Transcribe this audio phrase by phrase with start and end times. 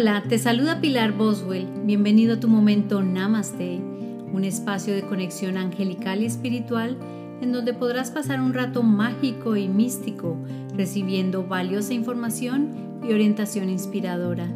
[0.00, 1.66] Hola, te saluda Pilar Boswell.
[1.82, 3.80] Bienvenido a tu momento Namaste,
[4.32, 6.96] un espacio de conexión angelical y espiritual
[7.42, 10.36] en donde podrás pasar un rato mágico y místico
[10.76, 14.46] recibiendo valiosa información y orientación inspiradora.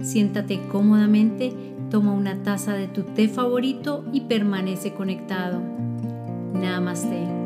[0.00, 1.52] Siéntate cómodamente,
[1.90, 5.60] toma una taza de tu té favorito y permanece conectado.
[6.54, 7.41] Namaste.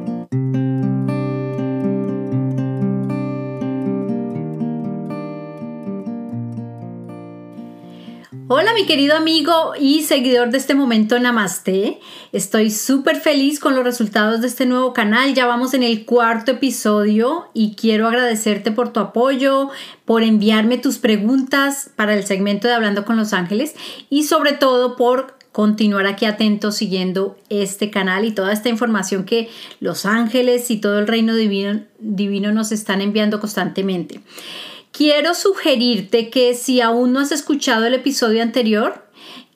[8.48, 11.98] Hola mi querido amigo y seguidor de este momento Namaste.
[12.30, 15.34] Estoy súper feliz con los resultados de este nuevo canal.
[15.34, 19.70] Ya vamos en el cuarto episodio y quiero agradecerte por tu apoyo,
[20.04, 23.74] por enviarme tus preguntas para el segmento de Hablando con los Ángeles
[24.10, 29.48] y sobre todo por continuar aquí atento siguiendo este canal y toda esta información que
[29.80, 34.20] los ángeles y todo el reino divino, divino nos están enviando constantemente.
[34.96, 39.06] Quiero sugerirte que si aún no has escuchado el episodio anterior,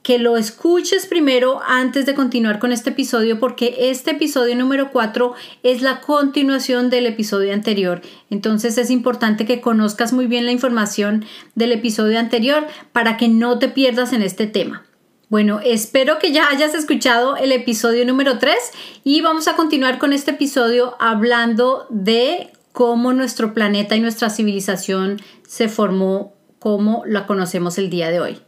[0.02, 5.32] que lo escuches primero antes de continuar con este episodio porque este episodio número 4
[5.62, 8.02] es la continuación del episodio anterior.
[8.28, 13.58] Entonces es importante que conozcas muy bien la información del episodio anterior para que no
[13.58, 14.84] te pierdas en este tema.
[15.30, 18.54] Bueno, espero que ya hayas escuchado el episodio número 3
[19.04, 25.20] y vamos a continuar con este episodio hablando de cómo nuestro planeta y nuestra civilización
[25.46, 28.38] se formó como la conocemos el día de hoy.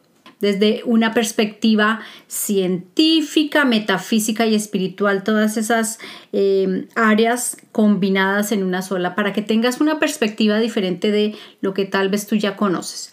[0.40, 6.00] Desde una perspectiva científica, metafísica y espiritual, todas esas
[6.32, 11.84] eh, áreas combinadas en una sola, para que tengas una perspectiva diferente de lo que
[11.84, 13.10] tal vez tú ya conoces.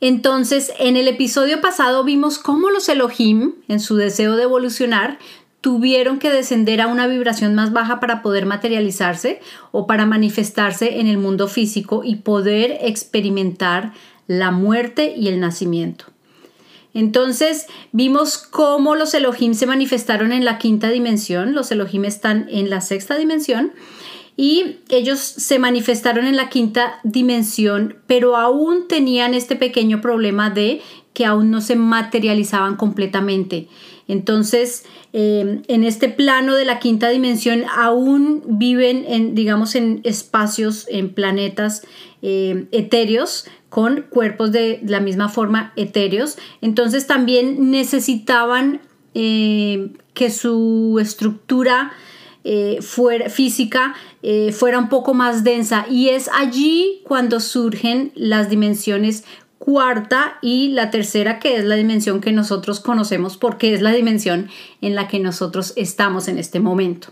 [0.00, 5.18] Entonces, en el episodio pasado vimos cómo los Elohim, en su deseo de evolucionar,
[5.66, 9.40] tuvieron que descender a una vibración más baja para poder materializarse
[9.72, 13.92] o para manifestarse en el mundo físico y poder experimentar
[14.28, 16.04] la muerte y el nacimiento.
[16.94, 22.70] Entonces vimos cómo los Elohim se manifestaron en la quinta dimensión, los Elohim están en
[22.70, 23.72] la sexta dimensión
[24.36, 30.80] y ellos se manifestaron en la quinta dimensión, pero aún tenían este pequeño problema de
[31.12, 33.66] que aún no se materializaban completamente.
[34.08, 40.86] Entonces, em, en este plano de la quinta dimensión aún viven en, digamos, en espacios,
[40.88, 41.82] en planetas
[42.22, 46.38] em, etéreos con cuerpos de la misma forma etéreos.
[46.60, 48.80] Entonces también necesitaban
[49.14, 51.92] em, que su estructura
[52.48, 58.48] eh, fuera, física eh, fuera un poco más densa y es allí cuando surgen las
[58.48, 59.24] dimensiones
[59.58, 64.48] cuarta y la tercera que es la dimensión que nosotros conocemos porque es la dimensión
[64.80, 67.08] en la que nosotros estamos en este momento.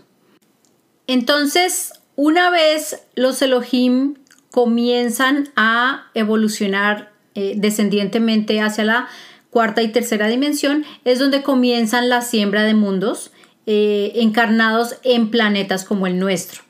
[1.07, 4.15] Entonces, una vez los Elohim
[4.51, 9.07] comienzan a evolucionar eh, descendientemente hacia la
[9.49, 13.31] cuarta y tercera dimensión, es donde comienzan la siembra de mundos
[13.65, 16.64] eh, encarnados en planetas como el nuestro.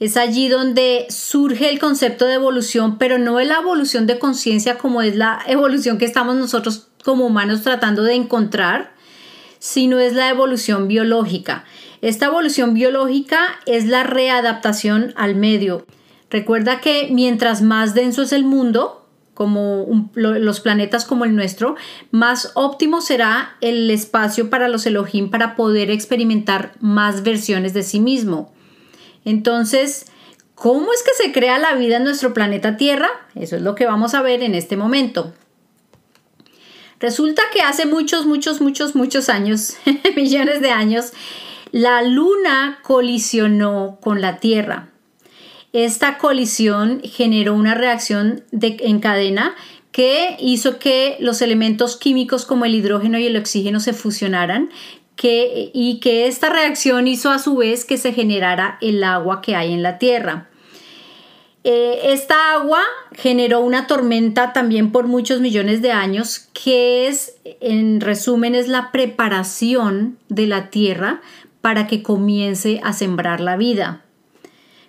[0.00, 4.78] Es allí donde surge el concepto de evolución, pero no es la evolución de conciencia
[4.78, 8.94] como es la evolución que estamos nosotros como humanos tratando de encontrar,
[9.58, 11.64] sino es la evolución biológica.
[12.00, 15.84] Esta evolución biológica es la readaptación al medio.
[16.30, 21.76] Recuerda que mientras más denso es el mundo, como los planetas como el nuestro,
[22.10, 28.00] más óptimo será el espacio para los Elohim para poder experimentar más versiones de sí
[28.00, 28.54] mismo.
[29.24, 30.06] Entonces,
[30.54, 33.10] ¿cómo es que se crea la vida en nuestro planeta Tierra?
[33.34, 35.32] Eso es lo que vamos a ver en este momento.
[37.00, 39.76] Resulta que hace muchos, muchos, muchos, muchos años,
[40.16, 41.12] millones de años,
[41.72, 44.90] la Luna colisionó con la Tierra.
[45.72, 49.54] Esta colisión generó una reacción en cadena
[49.92, 54.70] que hizo que los elementos químicos como el hidrógeno y el oxígeno se fusionaran,
[55.22, 59.72] y que esta reacción hizo a su vez que se generara el agua que hay
[59.72, 60.48] en la Tierra.
[61.62, 62.80] Eh, esta agua
[63.12, 68.90] generó una tormenta también por muchos millones de años, que es, en resumen, es la
[68.92, 71.20] preparación de la Tierra
[71.60, 74.02] para que comience a sembrar la vida.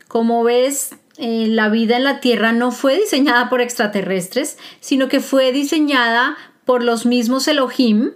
[0.07, 5.19] Como ves, eh, la vida en la Tierra no fue diseñada por extraterrestres, sino que
[5.19, 8.12] fue diseñada por los mismos Elohim,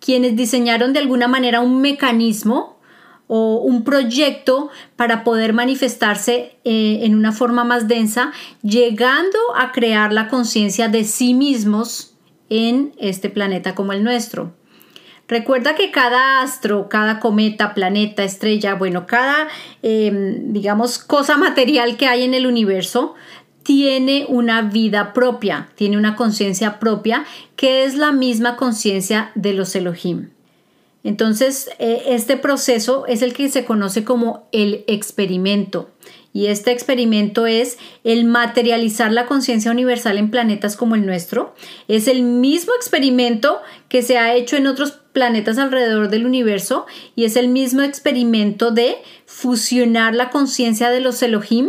[0.00, 2.80] quienes diseñaron de alguna manera un mecanismo
[3.28, 8.32] o un proyecto para poder manifestarse eh, en una forma más densa,
[8.62, 12.16] llegando a crear la conciencia de sí mismos
[12.48, 14.52] en este planeta como el nuestro.
[15.30, 19.46] Recuerda que cada astro, cada cometa, planeta, estrella, bueno, cada,
[19.80, 23.14] em, digamos, cosa material que hay en el universo,
[23.70, 27.24] tiene una vida propia, tiene una conciencia propia
[27.54, 30.30] que es la misma conciencia de los Elohim.
[31.04, 35.88] Entonces, eh, este proceso es el que se conoce como el experimento.
[36.32, 41.54] Y este experimento es el materializar la conciencia universal en planetas como el nuestro.
[41.86, 47.22] Es el mismo experimento que se ha hecho en otros planetas alrededor del universo y
[47.22, 48.96] es el mismo experimento de
[49.26, 51.68] fusionar la conciencia de los Elohim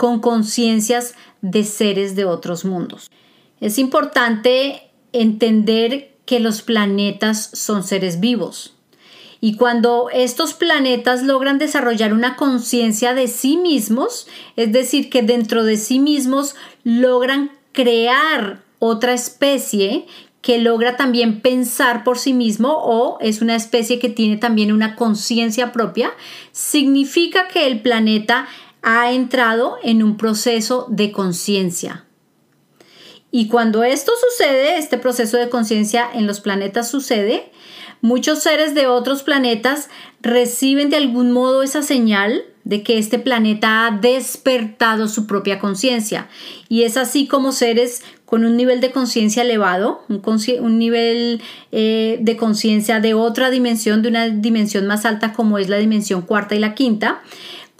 [0.00, 3.10] con conciencias de seres de otros mundos.
[3.60, 8.72] Es importante entender que los planetas son seres vivos.
[9.42, 14.26] Y cuando estos planetas logran desarrollar una conciencia de sí mismos,
[14.56, 20.06] es decir, que dentro de sí mismos logran crear otra especie
[20.40, 24.96] que logra también pensar por sí mismo o es una especie que tiene también una
[24.96, 26.10] conciencia propia,
[26.52, 28.48] significa que el planeta
[28.82, 32.04] ha entrado en un proceso de conciencia.
[33.30, 37.52] Y cuando esto sucede, este proceso de conciencia en los planetas sucede,
[38.02, 39.90] Muchos seres de otros planetas
[40.22, 46.28] reciben de algún modo esa señal de que este planeta ha despertado su propia conciencia.
[46.68, 51.42] Y es así como seres con un nivel de conciencia elevado, un, nivel
[51.72, 56.22] eh, de conciencia de otra dimensión, de una dimensión más alta como es la dimensión
[56.22, 57.22] cuarta y la quinta,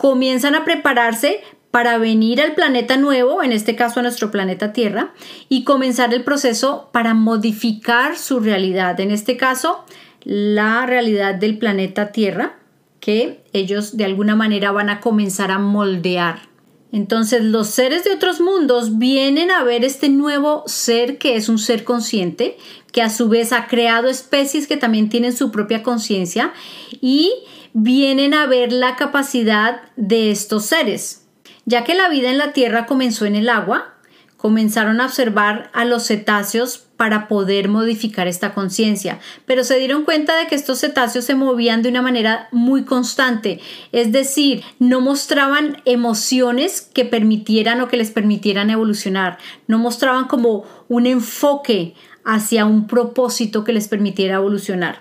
[0.01, 5.13] comienzan a prepararse para venir al planeta nuevo, en este caso a nuestro planeta Tierra,
[5.51, 8.99] y comenzar el proceso para modificar su realidad.
[8.99, 9.85] En este caso,
[10.25, 12.57] la realidad del planeta Tierra
[12.99, 16.50] que ellos de alguna manera van a comenzar a moldear.
[16.93, 21.59] Entonces los seres de otros mundos vienen a ver este nuevo ser que es un
[21.59, 22.59] ser consciente,
[22.93, 26.53] que a su vez ha creado especies que también tienen su propia conciencia
[27.01, 27.33] y
[27.73, 31.27] vienen a ver la capacidad de estos seres.
[31.65, 33.95] Ya que la vida en la Tierra comenzó en el agua,
[34.37, 40.37] comenzaron a observar a los cetáceos para poder modificar esta conciencia, pero se dieron cuenta
[40.37, 43.59] de que estos cetáceos se movían de una manera muy constante,
[43.91, 50.67] es decir, no mostraban emociones que permitieran o que les permitieran evolucionar, no mostraban como
[50.89, 55.01] un enfoque hacia un propósito que les permitiera evolucionar.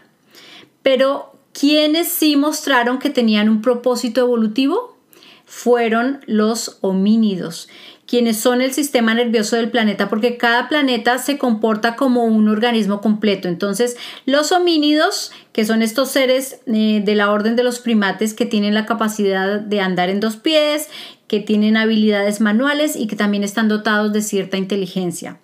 [0.82, 4.96] Pero quienes sí mostraron que tenían un propósito evolutivo
[5.44, 7.68] fueron los homínidos
[8.10, 13.02] quienes son el sistema nervioso del planeta, porque cada planeta se comporta como un organismo
[13.02, 13.48] completo.
[13.48, 18.48] Entonces, los homínidos, que son estos seres eh, de la orden de los primates que
[18.48, 20.90] tienen la capacidad de andar en dos pies,
[21.28, 25.38] que tienen habilidades manuales y que también están dotados de cierta inteligencia.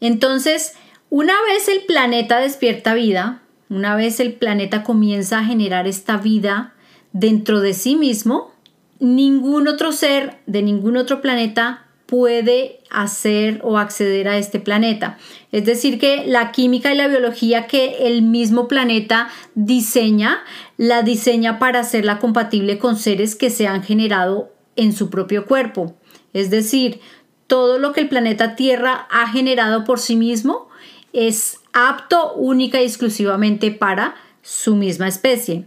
[0.00, 0.74] Entonces,
[1.10, 6.74] una vez el planeta despierta vida, una vez el planeta comienza a generar esta vida
[7.12, 8.50] dentro de sí mismo,
[8.98, 15.18] ningún otro ser de ningún otro planeta puede hacer o acceder a este planeta.
[15.52, 20.42] Es decir, que la química y la biología que el mismo planeta diseña,
[20.78, 25.96] la diseña para hacerla compatible con seres que se han generado en su propio cuerpo.
[26.32, 27.00] Es decir,
[27.46, 30.70] todo lo que el planeta Tierra ha generado por sí mismo
[31.12, 35.66] es apto única y exclusivamente para su misma especie.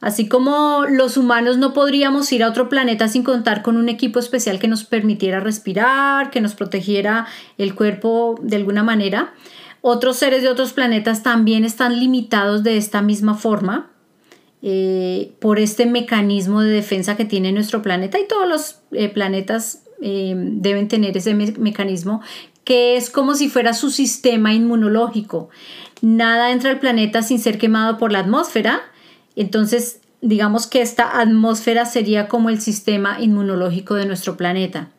[0.00, 4.18] Así como los humanos no podríamos ir a otro planeta sin contar con un equipo
[4.18, 7.26] especial que nos permitiera respirar, que nos protegiera
[7.58, 9.34] el cuerpo de alguna manera,
[9.82, 13.90] otros seres de otros planetas también están limitados de esta misma forma
[14.62, 19.84] eh, por este mecanismo de defensa que tiene nuestro planeta y todos los eh, planetas
[20.02, 22.20] eh, deben tener ese mecanismo
[22.64, 25.48] que es como si fuera su sistema inmunológico.
[26.02, 28.82] Nada entra al planeta sin ser quemado por la atmósfera
[29.40, 34.90] entonces, digamos que esta atmósfera sería como el sistema inmunológico de nuestro planeta.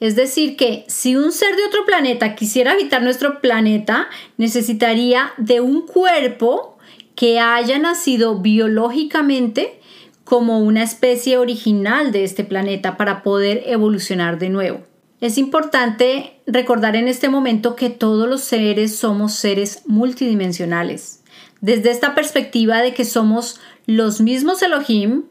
[0.00, 5.60] Es decir, que si un ser de otro planeta quisiera habitar nuestro planeta, necesitaría de
[5.60, 6.76] un cuerpo
[7.14, 9.80] que haya nacido biológicamente
[10.24, 14.80] como una especie original de este planeta para poder evolucionar de nuevo.
[15.20, 21.22] Es importante recordar en este momento que todos los seres somos seres multidimensionales.
[21.60, 25.24] Desde esta perspectiva de que somos los mismos Elohim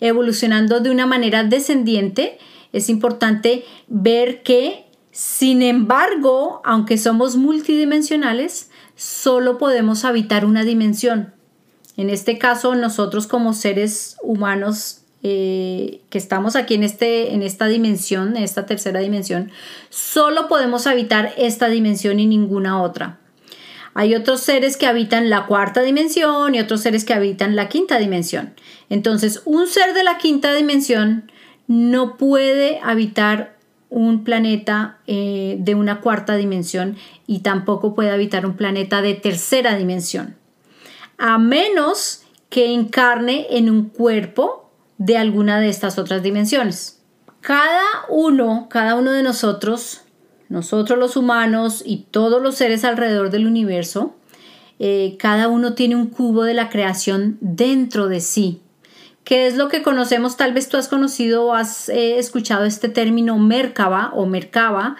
[0.00, 2.38] evolucionando de una manera descendiente,
[2.72, 11.34] es importante ver que, sin embargo, aunque somos multidimensionales, solo podemos habitar una dimensión.
[11.96, 17.66] En este caso, nosotros como seres humanos eh, que estamos aquí en, este, en esta
[17.66, 19.50] dimensión, en esta tercera dimensión,
[19.90, 23.18] solo podemos habitar esta dimensión y ninguna otra.
[23.94, 27.98] Hay otros seres que habitan la cuarta dimensión y otros seres que habitan la quinta
[27.98, 28.54] dimensión.
[28.88, 31.30] Entonces, un ser de la quinta dimensión
[31.66, 33.56] no puede habitar
[33.90, 39.76] un planeta eh, de una cuarta dimensión y tampoco puede habitar un planeta de tercera
[39.76, 40.36] dimensión,
[41.18, 47.00] a menos que encarne en un cuerpo de alguna de estas otras dimensiones.
[47.40, 50.02] Cada uno, cada uno de nosotros,
[50.50, 54.16] nosotros los humanos y todos los seres alrededor del universo,
[54.80, 58.60] eh, cada uno tiene un cubo de la creación dentro de sí.
[59.24, 60.36] ¿Qué es lo que conocemos?
[60.36, 64.96] Tal vez tú has conocido o has eh, escuchado este término Merkaba o Merkaba,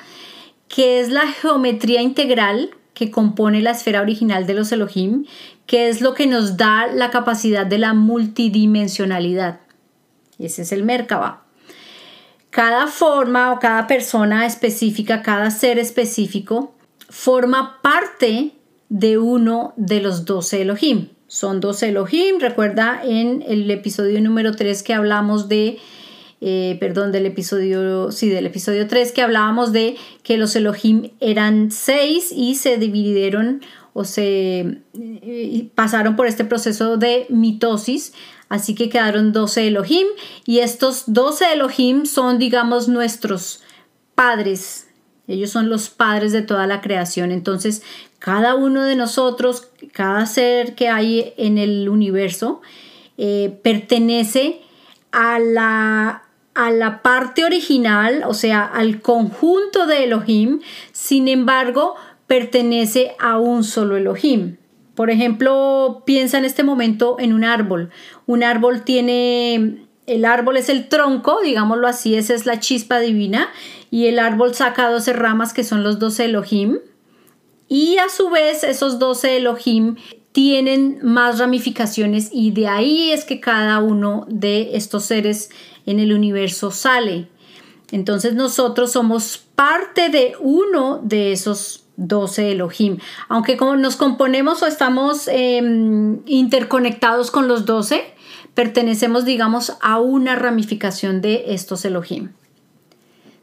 [0.69, 5.25] que es la geometría integral que compone la esfera original de los Elohim,
[5.66, 9.61] que es lo que nos da la capacidad de la multidimensionalidad.
[10.38, 11.42] Ese es el Merkaba.
[12.50, 16.75] Cada forma o cada persona específica, cada ser específico,
[17.09, 18.52] forma parte
[18.88, 21.09] de uno de los doce Elohim.
[21.28, 25.78] Son doce Elohim, recuerda en el episodio número 3 que hablamos de,
[26.40, 31.71] eh, perdón, del episodio, sí, del episodio 3 que hablábamos de que los Elohim eran
[31.71, 38.12] seis y se dividieron o se eh, pasaron por este proceso de mitosis,
[38.50, 40.07] así que quedaron 12 Elohim
[40.45, 43.62] y estos 12 Elohim son, digamos, nuestros
[44.14, 44.88] padres.
[45.26, 47.30] Ellos son los padres de toda la creación.
[47.30, 47.83] Entonces,
[48.19, 52.61] cada uno de nosotros, cada ser que hay en el universo,
[53.16, 54.61] eh, pertenece
[55.12, 60.61] a la, a la parte original, o sea, al conjunto de Elohim,
[60.92, 61.95] sin embargo,
[62.26, 64.57] pertenece a un solo Elohim.
[65.00, 67.88] Por ejemplo, piensa en este momento en un árbol.
[68.26, 73.49] Un árbol tiene, el árbol es el tronco, digámoslo así, esa es la chispa divina,
[73.90, 76.80] y el árbol saca 12 ramas que son los 12 Elohim.
[77.66, 79.97] Y a su vez esos 12 Elohim
[80.33, 85.49] tienen más ramificaciones y de ahí es que cada uno de estos seres
[85.87, 87.26] en el universo sale.
[87.90, 92.99] Entonces nosotros somos parte de uno de esos 12 Elohim.
[93.28, 98.14] Aunque como nos componemos o estamos em, interconectados con los 12,
[98.54, 102.30] pertenecemos, digamos, a una ramificación de estos Elohim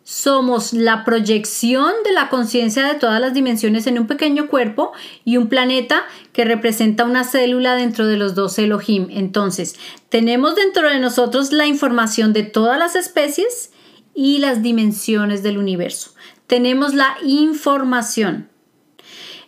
[0.09, 4.93] somos la proyección de la conciencia de todas las dimensiones en un pequeño cuerpo
[5.25, 9.07] y un planeta que representa una célula dentro de los dos Elohim.
[9.09, 9.75] Entonces,
[10.07, 13.71] tenemos dentro de nosotros la información de todas las especies
[14.15, 16.11] y las dimensiones del universo.
[16.47, 18.49] Tenemos la información.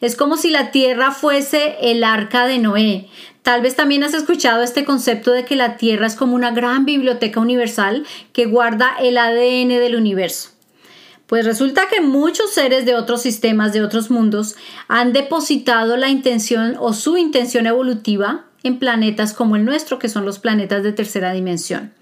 [0.01, 3.08] Es como si la Tierra fuese el arca de Noé.
[3.41, 6.86] Tal vez también has escuchado este concepto de que la Tierra es como una gran
[6.86, 10.50] biblioteca universal que guarda el ADN del universo.
[11.25, 14.56] Pues resulta que muchos seres de otros sistemas, de otros mundos,
[14.88, 20.25] han depositado la intención o su intención evolutiva en planetas como el nuestro, que son
[20.25, 21.94] los planetas de tercera dimensión.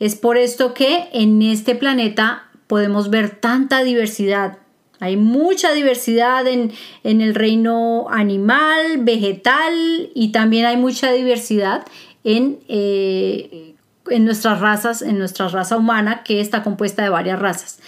[0.00, 4.58] Es por esto que en este planeta podemos ver tanta diversidad,
[5.00, 6.72] hay mucha diversidad en,
[7.04, 11.84] el reino animal, vegetal y también hay mucha diversidad
[12.24, 13.74] en, eh,
[14.10, 17.78] en nuestras razas, en nuestra raza humana que está compuesta de varias razas.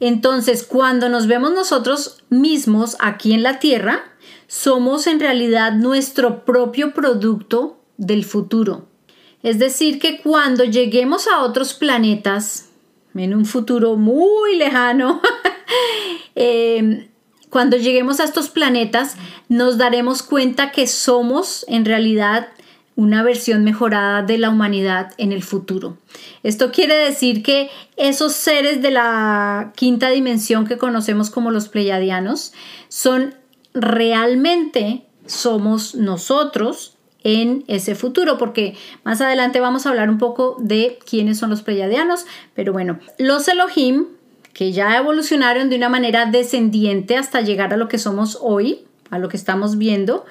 [0.00, 4.04] Entonces, cuando nos vemos nosotros mismos aquí en la Tierra,
[4.46, 8.88] somos en realidad nuestro propio producto del futuro.
[9.42, 12.63] Es decir, que cuando lleguemos a otros planetas,
[13.14, 15.20] en un futuro muy lejano,
[16.34, 17.08] Em,
[17.50, 19.16] cuando lleguemos a estos planetas,
[19.48, 22.48] nos daremos cuenta que somos en realidad
[22.96, 25.96] una versión mejorada de la humanidad en el futuro.
[26.42, 32.52] Esto quiere decir que esos seres de la quinta dimensión que conocemos como los pleiadianos
[32.88, 33.34] son
[33.72, 36.93] realmente somos nosotros
[37.24, 41.62] en ese futuro, porque más adelante vamos a hablar un poco de quiénes son los
[41.62, 44.06] pleiadianos, pero bueno, los Elohim
[44.54, 49.18] que ya evolucionaron de una manera descendiente hasta llegar a lo que somos hoy, a
[49.18, 50.24] lo que estamos viendo.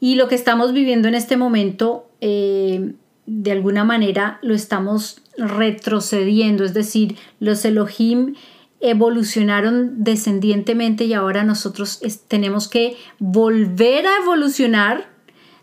[0.00, 2.92] Y lo que estamos viviendo en este momento, eh,
[3.26, 6.62] de alguna manera, lo estamos retrocediendo.
[6.62, 8.34] Es decir, los Elohim
[8.80, 15.08] evolucionaron descendientemente y ahora nosotros tenemos que volver a evolucionar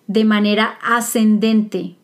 [0.08, 1.96] de manera ascendente.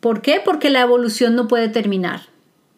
[0.00, 0.40] ¿Por qué?
[0.44, 2.22] Porque la evolución no puede terminar.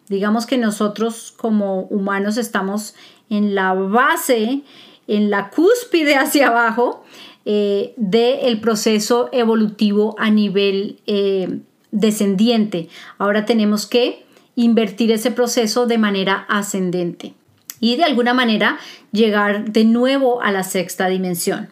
[0.09, 2.95] Digamos que nosotros como humanos estamos
[3.29, 4.61] en la base,
[5.07, 7.03] en la cúspide hacia abajo
[7.45, 11.59] eh, del proceso evolutivo a nivel eh,
[11.91, 12.89] descendiente.
[13.17, 14.25] Ahora tenemos que
[14.55, 17.33] invertir ese proceso de manera ascendente
[17.79, 18.77] y de alguna manera
[19.11, 21.69] llegar de nuevo a la sexta dimensión.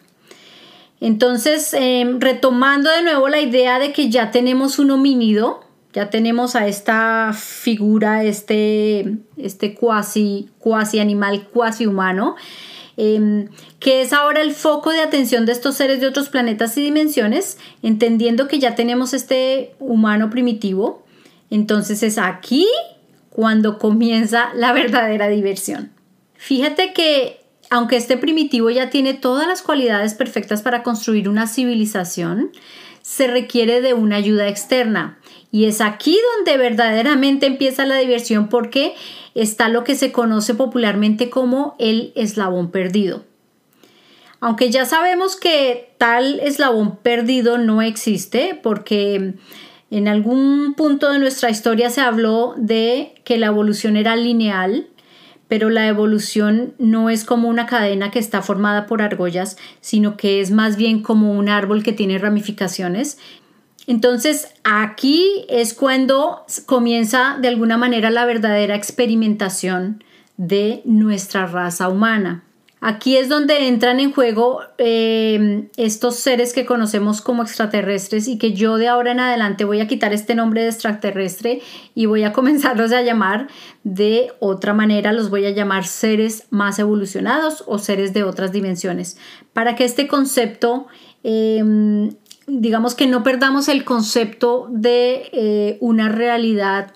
[1.02, 6.56] Entonces, em, retomando de nuevo la idea de que ya tenemos un homínido, Ya tenemos
[6.56, 12.34] a esta figura, este, este cuasi, cuasi animal, cuasi humano,
[12.96, 16.82] em, que es ahora el foco de atención de estos seres de otros planetas y
[16.82, 21.04] dimensiones, entendiendo que ya tenemos este humano primitivo.
[21.50, 22.66] Entonces es aquí
[23.28, 25.92] cuando comienza la verdadera diversión.
[26.36, 27.41] Fíjate que
[27.72, 32.50] aunque este primitivo ya tiene todas las cualidades perfectas para construir una civilización,
[33.00, 35.18] se requiere de una ayuda externa.
[35.50, 38.94] Y es aquí donde verdaderamente empieza la diversión porque
[39.34, 43.24] está lo que se conoce popularmente como el eslabón perdido.
[44.40, 49.32] Aunque ya sabemos que tal eslabón perdido no existe porque
[49.90, 54.88] en algún punto de nuestra historia se habló de que la evolución era lineal
[55.52, 60.40] pero la evolución no es como una cadena que está formada por argollas, sino que
[60.40, 63.18] es más bien como un árbol que tiene ramificaciones.
[63.86, 70.02] Entonces aquí es cuando comienza de alguna manera la verdadera experimentación
[70.38, 72.44] de nuestra raza humana.
[72.84, 78.54] Aquí es donde entran en juego em, estos seres que conocemos como extraterrestres y que
[78.54, 81.62] yo de ahora en adelante voy a quitar este nombre de extraterrestre
[81.94, 83.46] y voy a comenzarlos a llamar
[83.84, 89.16] de otra manera, los voy a llamar seres más evolucionados o seres de otras dimensiones,
[89.52, 90.88] para que este concepto,
[91.22, 92.10] em,
[92.48, 96.92] digamos que no perdamos el concepto de eh, una realidad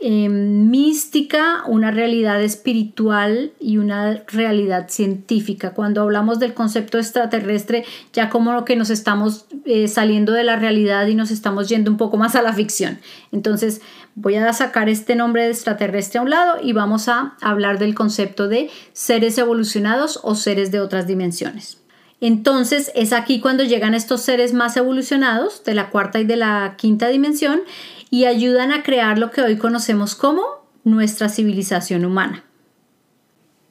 [0.00, 5.74] Em, mística, una realidad espiritual y una realidad científica.
[5.74, 11.08] Cuando hablamos del concepto extraterrestre, ya como que nos estamos eh, saliendo de la realidad
[11.08, 13.00] y nos estamos yendo un poco más a la ficción.
[13.32, 13.80] Entonces
[14.14, 17.96] voy a sacar este nombre de extraterrestre a un lado y vamos a hablar del
[17.96, 21.78] concepto de seres evolucionados o seres de otras dimensiones.
[22.20, 26.74] Entonces es aquí cuando llegan estos seres más evolucionados de la cuarta y de la
[26.76, 27.60] quinta dimensión
[28.10, 30.42] y ayudan a crear lo que hoy conocemos como
[30.84, 32.44] nuestra civilización humana.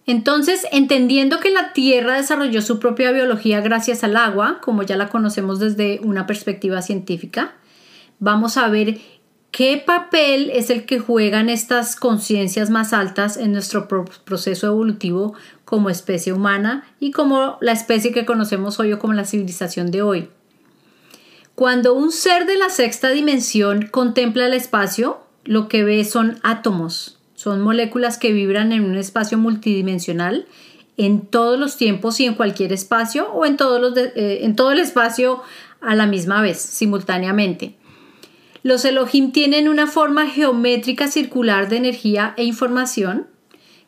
[0.06, 5.10] Entonces, entendiendo que la Tierra desarrolló su propia biología gracias al agua, como ya la
[5.10, 7.56] conocemos desde una perspectiva científica,
[8.20, 9.00] vamos a ver
[9.52, 15.34] qué papel es el que juegan estas conciencias más altas en nuestro proceso evolutivo
[15.66, 20.04] como especie humana y como la especie que conocemos hoy o como la civilización de
[20.04, 20.30] hoy.
[21.58, 27.18] Cuando un ser de la sexta dimensión contempla el espacio, lo que ve son átomos,
[27.34, 30.46] son moléculas que vibran en un espacio multidimensional
[30.98, 35.42] en todos los tiempos y en cualquier espacio o en, eh, todo el espacio
[35.82, 37.74] a la misma vez, simultáneamente.
[38.62, 43.26] Los Elohim tienen una forma geométrica circular de energía e información,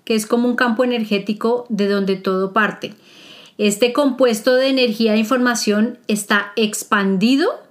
[0.05, 2.95] que es como un campo energético de donde todo parte.
[3.59, 7.61] Este compuesto de energía e información está expandido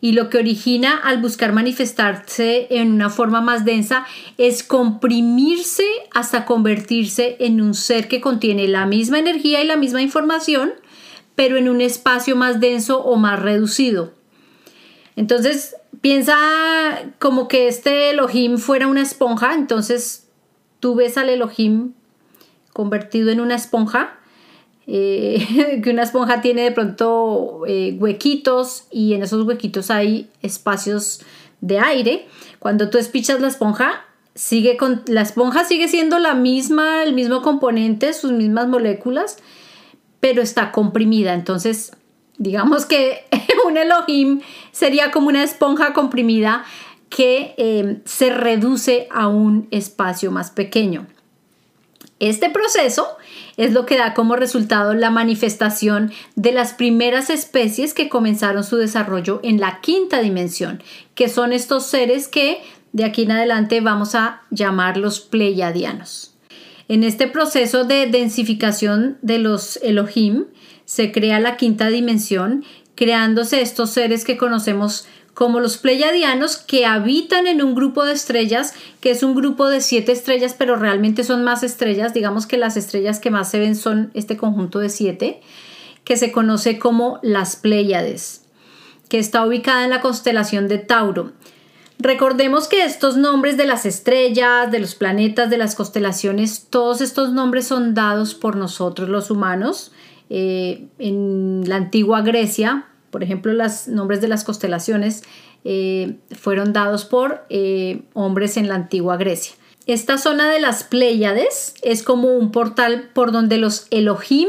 [0.00, 4.06] y lo que origina al buscar manifestarse en una forma más densa
[4.38, 10.02] es comprimirse hasta convertirse en un ser que contiene la misma energía y la misma
[10.02, 10.72] información,
[11.34, 14.14] pero en un espacio más denso o más reducido.
[15.16, 16.36] Entonces, piensa
[17.18, 20.28] como que este Elohim fuera una esponja, entonces
[20.78, 21.94] tú ves al Elohim
[22.72, 24.20] convertido en una esponja
[24.86, 31.22] eh, que una esponja tiene de pronto eh, huequitos y en esos huequitos hay espacios
[31.60, 32.26] de aire.
[32.58, 37.42] Cuando tú espichas la esponja, sigue con, la esponja sigue siendo la misma, el mismo
[37.42, 39.38] componente, sus mismas moléculas,
[40.20, 41.34] pero está comprimida.
[41.34, 41.92] Entonces,
[42.38, 43.24] digamos que
[43.66, 44.40] un Elohim
[44.72, 46.64] sería como una esponja comprimida
[47.08, 51.06] que eh, se reduce a un espacio más pequeño.
[52.20, 53.06] Este proceso
[53.56, 58.76] es lo que da como resultado la manifestación de las primeras especies que comenzaron su
[58.76, 60.82] desarrollo en la quinta dimensión,
[61.14, 66.34] que son estos seres que de aquí en adelante vamos a llamar los pleiadianos.
[66.86, 70.44] En este proceso de densificación de los Elohim
[70.84, 77.48] se crea la quinta dimensión, creándose estos seres que conocemos como los pleiadianos que habitan
[77.48, 81.42] en un grupo de estrellas, que es un grupo de siete estrellas, pero realmente son
[81.42, 85.42] más estrellas, digamos que las estrellas que más se ven son este conjunto de siete,
[86.04, 88.44] que se conoce como las Pleiades,
[89.08, 91.32] que está ubicada en la constelación de Tauro.
[91.98, 97.32] Recordemos que estos nombres de las estrellas, de los planetas, de las constelaciones, todos estos
[97.32, 99.92] nombres son dados por nosotros los humanos.
[100.30, 105.22] Eh, en la antigua Grecia, por ejemplo, los nombres de las constelaciones
[105.62, 109.54] eh, fueron dados por eh, hombres en la antigua Grecia.
[109.86, 114.48] Esta zona de las Pléyades es como un portal por donde los Elohim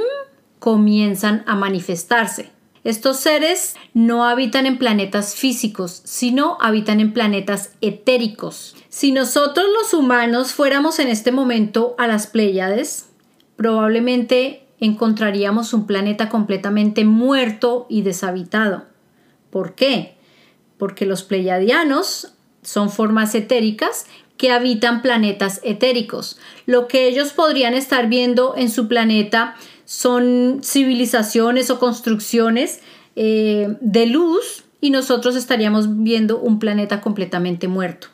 [0.58, 2.50] comienzan a manifestarse.
[2.84, 8.76] Estos seres no habitan en planetas físicos, sino habitan en planetas etéricos.
[8.90, 13.10] Si nosotros los humanos fuéramos en este momento a las Pléyades,
[13.58, 18.86] probablemente encontraríamos un planeta completamente muerto y deshabitado.
[19.50, 20.16] ¿Por qué?
[20.78, 24.06] Porque los pleyadianos son formas etéricas
[24.38, 26.38] que habitan planetas etéricos.
[26.66, 32.82] Lo que ellos podrían estar viendo en su planeta son civilizaciones o construcciones
[33.16, 38.08] eh, de luz y nosotros estaríamos viendo un planeta completamente muerto.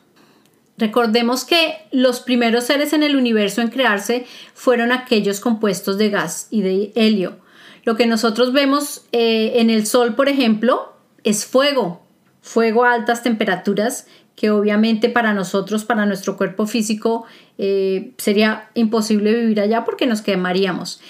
[0.82, 6.48] Recordemos que los primeros seres en el universo en crearse fueron aquellos compuestos de gas
[6.50, 7.36] y de helio.
[7.84, 10.92] Lo que nosotros vemos eh, en el Sol, por ejemplo,
[11.22, 12.02] es fuego,
[12.40, 17.26] fuego a altas temperaturas que obviamente para nosotros, para nuestro cuerpo físico,
[17.58, 21.00] eh, sería imposible vivir allá porque nos quemaríamos.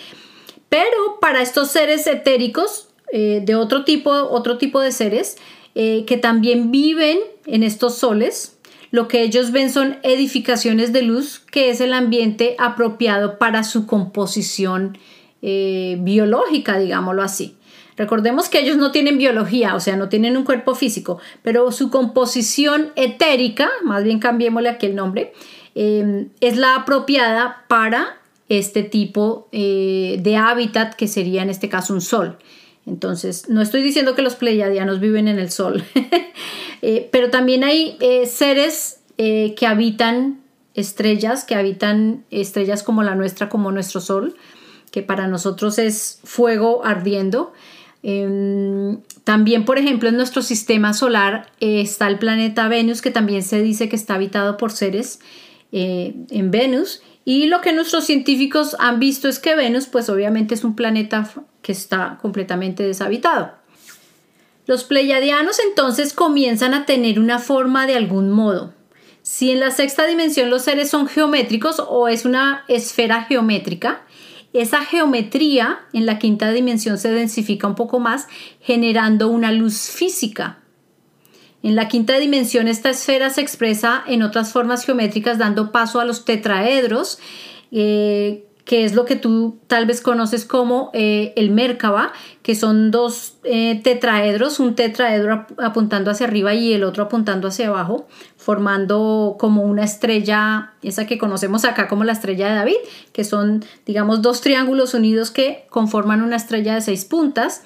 [0.68, 5.38] Pero para estos seres etéricos eh, de otro tipo, otro tipo de seres
[5.74, 8.51] que también viven en estos soles,
[8.92, 13.86] lo que ellos ven son edificaciones de luz, que es el ambiente apropiado para su
[13.86, 14.96] composición
[15.40, 17.56] biológica, digámoslo así.
[17.96, 21.90] Recordemos que ellos no tienen biología, o sea, no tienen un cuerpo físico, pero su
[21.90, 25.32] composición etérica, más bien cambiémosle aquí el nombre,
[25.74, 31.92] em, es la apropiada para este tipo eh, de hábitat que sería en este caso
[31.94, 32.38] un sol.
[32.86, 35.84] Entonces, no estoy diciendo que los pleiadianos viven en el sol,
[36.82, 40.42] eh, pero también hay eh, seres que habitan
[40.74, 44.34] estrellas, que habitan estrellas como la nuestra, como nuestro sol,
[44.90, 47.52] que para nosotros es fuego ardiendo.
[48.02, 53.42] Em, también, por ejemplo, en nuestro sistema solar eh, está el planeta Venus, que también
[53.42, 55.20] se dice que está habitado por seres
[55.70, 57.02] eh, en Venus.
[57.24, 61.30] Y lo que nuestros científicos han visto es que Venus, pues obviamente es un planeta
[61.62, 63.52] que está completamente deshabitado.
[64.72, 68.72] Los pleiadianos entonces comienzan a tener una forma de algún modo.
[69.20, 74.06] Si en la sexta dimensión los seres son geométricos o es una esfera geométrica,
[74.54, 78.28] esa geometría en la quinta dimensión se densifica un poco más,
[78.62, 80.60] generando una luz física.
[81.62, 86.06] En la quinta dimensión esta esfera se expresa en otras formas geométricas dando paso a
[86.06, 87.18] los tetraedros,
[87.72, 92.90] eh, que es lo que tú tal vez conoces como eh, el Merkaba, que son
[92.90, 98.08] dos eh, tetraedros, un tetraedro apuntando hacia arriba y el otro apuntando hacia abajo,
[98.38, 102.76] formando como una estrella, esa que conocemos acá como la estrella de David,
[103.12, 107.64] que son, digamos, dos triángulos unidos que conforman una estrella de seis puntas,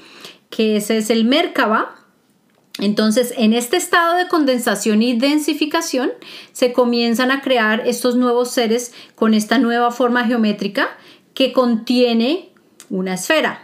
[0.50, 1.94] que ese es el Merkaba.
[2.78, 6.10] Entonces, en este estado de condensación y densificación,
[6.52, 10.88] se comienzan a crear estos nuevos seres con esta nueva forma geométrica
[11.34, 12.50] que contiene
[12.90, 13.62] una esfera.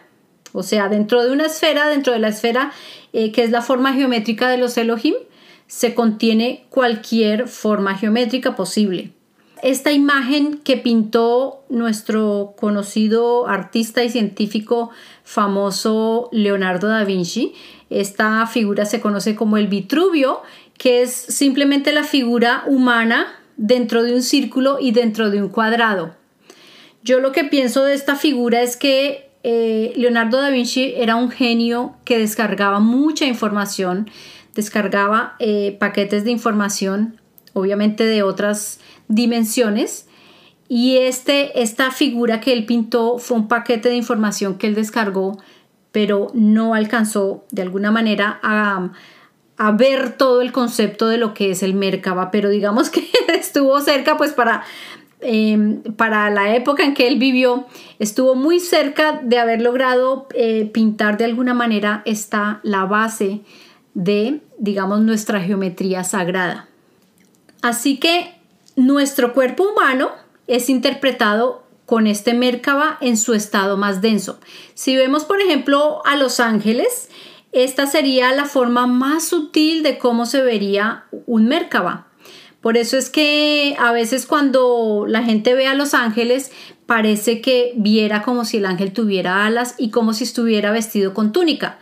[0.52, 2.72] O sea, dentro de una esfera, dentro de la esfera
[3.12, 5.14] eh, que es la forma geométrica de los Elohim,
[5.66, 9.12] se contiene cualquier forma geométrica posible.
[9.62, 14.90] Esta imagen que pintó nuestro conocido artista y científico
[15.22, 17.54] famoso Leonardo da Vinci,
[18.00, 20.42] esta figura se conoce como el Vitruvio,
[20.78, 23.26] que es simplemente la figura humana
[23.56, 26.14] dentro de un círculo y dentro de un cuadrado.
[27.04, 31.30] Yo lo que pienso de esta figura es que eh, Leonardo da Vinci era un
[31.30, 34.08] genio que descargaba mucha información,
[34.54, 37.20] descargaba eh, paquetes de información,
[37.52, 38.78] obviamente de otras
[39.08, 40.06] dimensiones,
[40.68, 45.38] y este, esta figura que él pintó fue un paquete de información que él descargó
[45.92, 48.90] pero no alcanzó de alguna manera a,
[49.74, 54.16] ver todo el concepto de lo que es el Merkaba, pero digamos que estuvo cerca
[54.16, 54.64] pues para,
[55.20, 57.66] em, para la época en que él vivió,
[58.00, 63.42] estuvo muy cerca de haber logrado eh, pintar de alguna manera esta, la base
[63.94, 66.68] de, digamos, nuestra geometría sagrada.
[67.60, 68.34] Así que
[68.74, 70.10] nuestro cuerpo humano
[70.48, 71.61] es interpretado
[71.92, 74.40] con este Merkaba en su estado más denso.
[74.72, 77.10] Si vemos, por ejemplo, a los ángeles,
[77.52, 82.06] esta sería la forma más sutil de cómo se vería un Merkaba.
[82.62, 86.50] Por eso es que a veces cuando la gente ve a los ángeles
[86.86, 91.30] parece que viera como si el ángel tuviera alas y como si estuviera vestido con
[91.30, 91.78] túnica.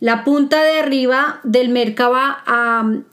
[0.00, 2.42] La punta de arriba del Merkaba,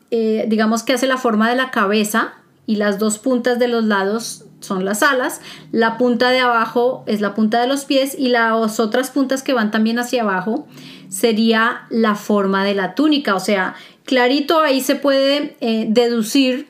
[0.09, 2.33] eh, digamos que hace la forma de la cabeza
[2.65, 7.21] y las dos puntas de los lados son las alas, la punta de abajo es
[7.21, 10.67] la punta de los pies y las otras puntas que van también hacia abajo
[11.09, 16.67] sería la forma de la túnica, o sea, clarito ahí se puede eh, deducir,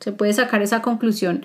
[0.00, 1.44] se puede sacar esa conclusión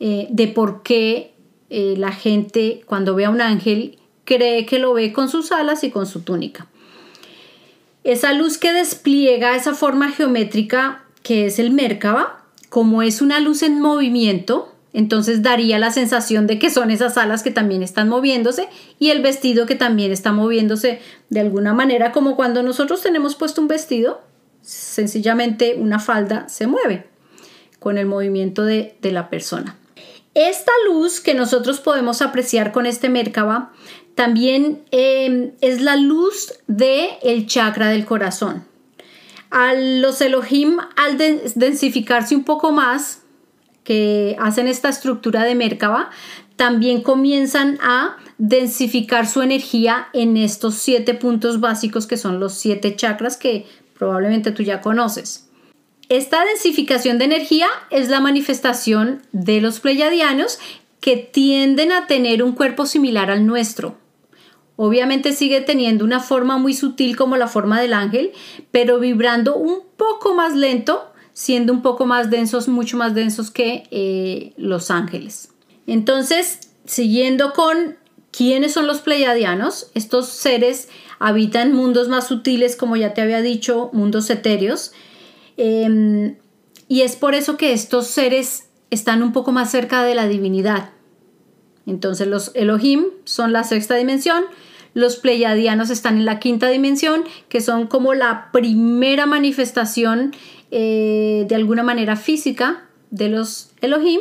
[0.00, 1.32] eh, de por qué
[1.70, 5.84] eh, la gente cuando ve a un ángel cree que lo ve con sus alas
[5.84, 6.66] y con su túnica.
[8.04, 13.62] Esa luz que despliega esa forma geométrica que es el Merkaba, como es una luz
[13.62, 18.66] en movimiento, entonces daría la sensación de que son esas alas que también están moviéndose
[18.98, 23.60] y el vestido que también está moviéndose de alguna manera, como cuando nosotros tenemos puesto
[23.60, 24.22] un vestido,
[24.62, 27.04] sencillamente una falda se mueve
[27.78, 29.76] con el movimiento de, la persona.
[30.32, 33.72] Esta luz que nosotros podemos apreciar con este Merkaba
[34.14, 38.64] también em, es la luz del el chakra del corazón.
[39.50, 43.25] A los Elohim, al densificarse un poco más,
[43.86, 46.10] que hacen esta estructura de Merkaba,
[46.56, 52.96] también comienzan a densificar su energía en estos siete puntos básicos que son los siete
[52.96, 55.48] chakras que probablemente tú ya conoces.
[56.08, 60.58] Esta densificación de energía es la manifestación de los pleyadianos
[61.00, 63.96] que tienden a tener un cuerpo similar al nuestro.
[64.74, 68.32] Obviamente sigue teniendo una forma muy sutil como la forma del ángel,
[68.72, 73.82] pero vibrando un poco más lento, siendo un poco más densos, mucho más densos que
[73.90, 75.50] eh, los ángeles.
[75.86, 77.98] Entonces, siguiendo con
[78.30, 83.90] quiénes son los pleiadianos, estos seres habitan mundos más sutiles, como ya te había dicho,
[83.92, 84.92] mundos etéreos,
[85.58, 86.36] em,
[86.88, 90.88] y es por eso que estos seres están un poco más cerca de la divinidad.
[91.84, 94.44] Entonces los Elohim son la sexta dimensión,
[94.94, 100.34] los pleiadianos están en la quinta dimensión, que son como la primera manifestación
[100.70, 104.20] eh, de alguna manera física de los Elohim.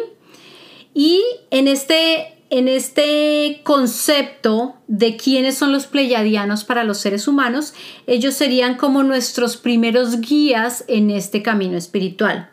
[0.94, 7.74] Y en este, en este concepto de quiénes son los pleiadianos para los seres humanos,
[8.08, 12.50] ellos serían como nuestros primeros guías en este camino espiritual.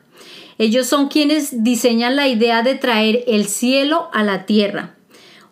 [0.59, 4.96] Ellos son quienes diseñan la idea de traer el cielo a la tierra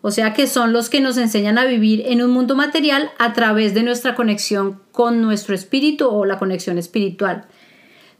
[0.01, 3.33] o sea que son los que nos enseñan a vivir en un mundo material a
[3.33, 7.45] través de nuestra conexión con nuestro espíritu o la conexión espiritual.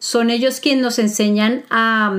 [0.02, 2.12] Son ellos quienes nos enseñan a,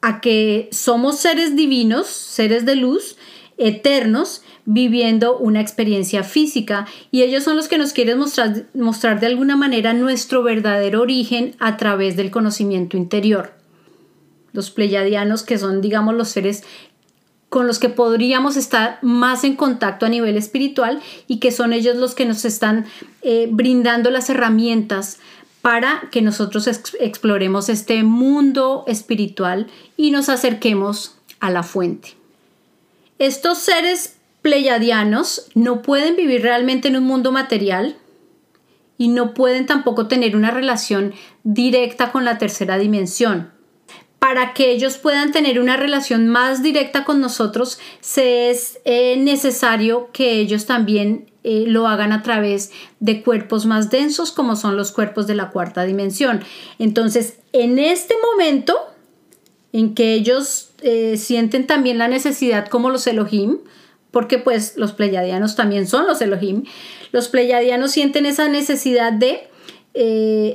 [0.00, 3.16] a que somos seres divinos, seres de luz,
[3.58, 9.26] eternos, viviendo una experiencia física y ellos son los que nos quieren mostrar, mostrar de
[9.26, 13.52] alguna manera nuestro verdadero origen a través del conocimiento interior.
[14.54, 16.64] Los pleyadianos, que son, digamos, los seres
[17.50, 21.96] con los que podríamos estar más en contacto a nivel espiritual y que son ellos
[21.96, 22.86] los que nos están
[23.20, 25.18] eh, brindando las herramientas
[25.62, 29.66] para que nosotros exploremos este mundo espiritual
[29.96, 32.14] y nos acerquemos a la fuente.
[33.18, 37.96] Estos seres pleyadianos no pueden vivir realmente en un mundo material
[38.96, 43.57] y no pueden tampoco tener una relación directa con la tercera dimensión
[44.18, 47.78] para que ellos puedan tener una relación más directa con nosotros,
[48.16, 54.32] es eh, necesario que ellos también eh, lo hagan a través de cuerpos más densos
[54.32, 56.42] como son los cuerpos de la cuarta dimensión.
[56.78, 58.76] Entonces, en este momento
[59.72, 63.58] en que ellos eh, sienten también la necesidad como los Elohim,
[64.10, 66.64] porque pues los pleyadianos también son los Elohim,
[67.12, 69.48] los pleyadianos sienten esa necesidad de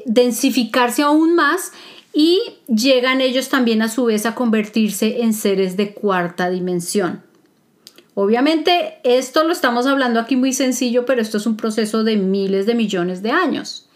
[0.06, 1.74] densificarse aún más
[2.14, 7.24] y llegan ellos también a su vez a convertirse en seres de cuarta dimensión.
[8.16, 12.68] Obviamente esto lo estamos hablando aquí muy sencillo, pero esto es un proceso de miles
[12.68, 13.90] de millones de años.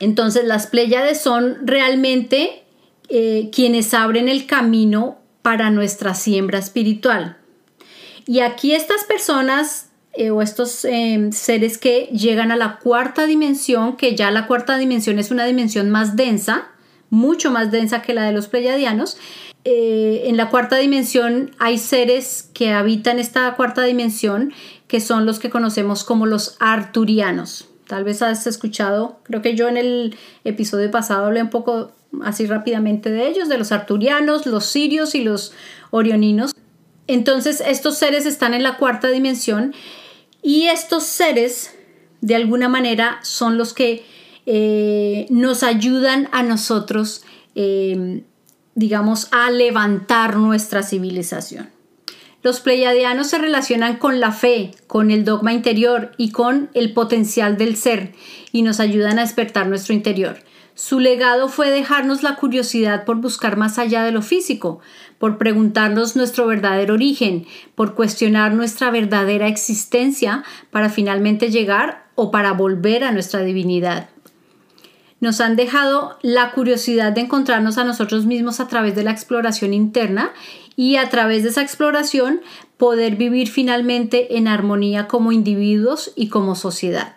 [0.00, 2.64] Entonces las Pléyades son realmente
[3.08, 7.38] eh, quienes abren el camino para nuestra siembra espiritual.
[8.26, 13.96] Y aquí estas personas eh, o estos eh, seres que llegan a la cuarta dimensión,
[13.96, 16.71] que ya la cuarta dimensión es una dimensión más densa,
[17.12, 19.18] mucho más densa que la de los pleyadianos.
[19.64, 24.52] Eh, en la cuarta dimensión hay seres que habitan esta cuarta dimensión
[24.88, 27.68] que son los que conocemos como los arturianos.
[27.86, 31.92] Tal vez has escuchado, creo que yo en el episodio pasado hablé un poco
[32.24, 35.52] así rápidamente de ellos, de los arturianos, los sirios y los
[35.90, 36.54] orioninos.
[37.06, 39.74] Entonces estos seres están en la cuarta dimensión
[40.42, 41.74] y estos seres
[42.22, 44.02] de alguna manera son los que
[44.46, 47.24] eh, nos ayudan a nosotros,
[47.54, 48.22] eh,
[48.74, 51.70] digamos, a levantar nuestra civilización.
[52.42, 57.56] Los pleiadianos se relacionan con la fe, con el dogma interior y con el potencial
[57.56, 58.14] del ser
[58.50, 60.38] y nos ayudan a despertar nuestro interior.
[60.74, 64.80] Su legado fue dejarnos la curiosidad por buscar más allá de lo físico,
[65.18, 72.52] por preguntarnos nuestro verdadero origen, por cuestionar nuestra verdadera existencia para finalmente llegar o para
[72.52, 74.08] volver a nuestra divinidad
[75.22, 79.72] nos han dejado la curiosidad de encontrarnos a nosotros mismos a través de la exploración
[79.72, 80.32] interna
[80.74, 82.40] y a través de esa exploración
[82.76, 87.14] poder vivir finalmente en armonía como individuos y como sociedad.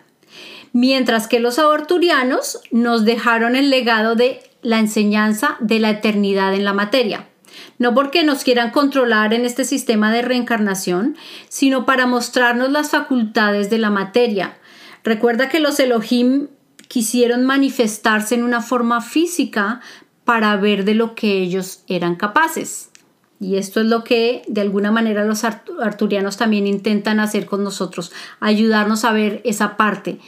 [0.72, 6.66] mientras que los arturianos nos dejaron el legado de la enseñanza de la eternidad en
[6.66, 7.26] la materia.
[7.78, 11.16] No porque nos quieran controlar en este sistema de reencarnación,
[11.48, 14.58] sino para mostrarnos las facultades de la materia.
[15.02, 16.48] Recuerda que los Elohim
[16.88, 19.80] quisieron manifestarse en una forma física
[20.24, 22.90] para ver de lo que ellos eran capaces.
[23.38, 28.10] Y esto es lo que de alguna manera los arturianos también intentan hacer con nosotros,
[28.40, 30.18] ayudarnos a ver esa parte.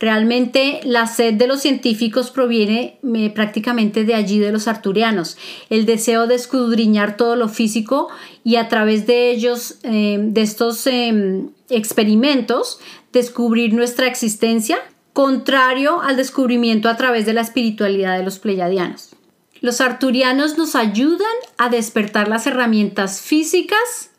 [0.00, 2.98] Realmente la sed de los científicos proviene
[3.34, 5.38] prácticamente de allí de los arturianos,
[5.70, 8.08] el deseo de escudriñar todo lo físico
[8.44, 12.80] y a través de ellos, eh, de estos em, experimentos,
[13.12, 14.76] descubrir nuestra existencia,
[15.16, 19.16] contrario al descubrimiento a través de la espiritualidad de los pleyadianos.
[19.62, 24.10] Los arturianos nos ayudan a despertar las herramientas físicas,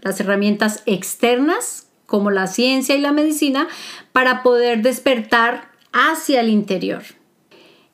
[0.00, 3.68] las herramientas externas, como la ciencia y la medicina,
[4.12, 7.02] para poder despertar hacia el interior.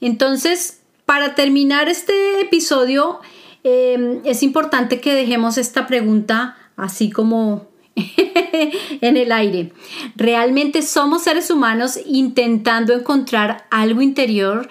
[0.00, 3.18] Entonces, para terminar este episodio,
[3.64, 7.66] em, es importante que dejemos esta pregunta así como
[9.00, 9.72] en el aire.
[10.16, 14.68] ¿Realmente somos seres humanos intentando encontrar algo interior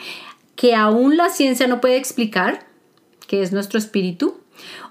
[0.56, 2.66] que aún la ciencia no puede explicar,
[3.28, 4.40] que es nuestro espíritu?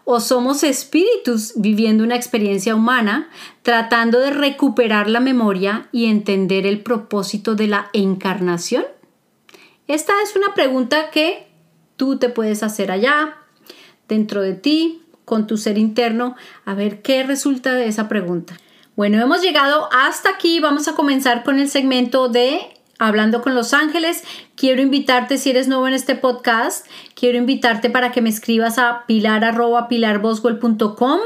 [0.04, 3.30] ¿O somos espíritus viviendo una experiencia humana,
[3.62, 8.84] tratando de recuperar la memoria y entender el propósito de la encarnación?
[9.86, 11.46] Esta es una pregunta que
[11.96, 13.36] tú te puedes hacer allá,
[14.08, 18.58] dentro de ti, con tu ser interno, a ver qué resulta de esa pregunta.
[18.94, 20.58] Bueno, hemos llegado hasta aquí.
[20.60, 22.60] Vamos a comenzar con el segmento de
[22.98, 24.24] Hablando con los Ángeles.
[24.54, 29.02] Quiero invitarte, si eres nuevo en este podcast, quiero invitarte para que me escribas a
[29.06, 31.18] pilar.pilarboswell.com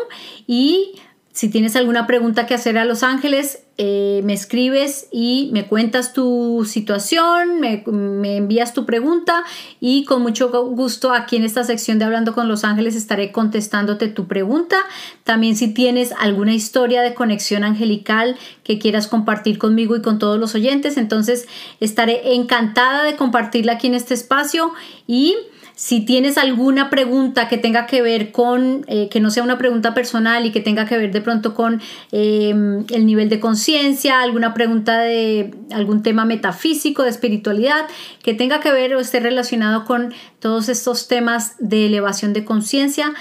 [0.47, 0.95] y
[1.33, 6.15] si tienes alguna pregunta que hacer a Los Ángeles, eh, me escribes y me cuentas
[6.15, 9.45] tu situación, me, me, envías tu pregunta
[9.81, 14.09] y con mucho gusto aquí en esta sección de Hablando con Los Ángeles estaré contestándote
[14.09, 14.79] tu pregunta.
[15.25, 20.41] También si tienes alguna historia de conexión angelical que quieras compartir conmigo y con todos
[20.41, 21.47] los oyentes, entonces
[21.79, 24.73] estaré encantada de compartirla aquí en este espacio
[25.07, 25.37] y
[25.77, 29.93] si tienes alguna pregunta que tenga que ver con, eh, que no sea una pregunta
[29.93, 34.55] personal y que tenga que ver de pronto con em, el nivel de conciencia, alguna
[34.55, 37.87] pregunta de algún tema metafísico, de espiritualidad,
[38.23, 43.13] que tenga que ver o esté relacionado con todos estos temas de elevación de conciencia,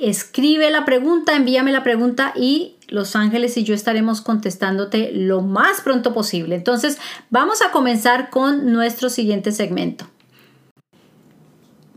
[0.00, 5.82] escribe la pregunta, envíame la pregunta y los ángeles y yo estaremos contestándote lo más
[5.82, 6.54] pronto posible.
[6.54, 6.96] Entonces,
[7.28, 10.06] vamos a comenzar con nuestro siguiente segmento.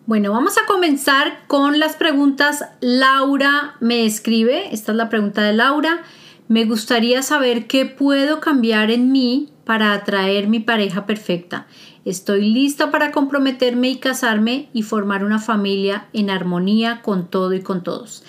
[0.07, 2.65] Bueno, vamos a comenzar con las preguntas.
[2.81, 6.01] Laura me escribe, esta es la pregunta de Laura.
[6.47, 11.67] Me gustaría saber qué puedo cambiar en mí para atraer mi pareja perfecta.
[12.03, 17.61] Estoy lista para comprometerme y casarme y formar una familia en armonía con todo y
[17.61, 18.23] con todos.